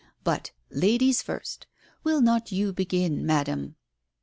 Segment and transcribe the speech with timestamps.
[0.23, 3.75] But, ladies first I Will not you begin, Madam?"